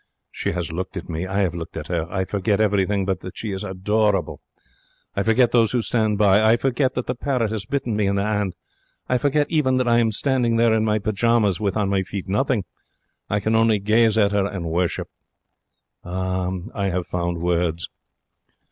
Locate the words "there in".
10.55-10.87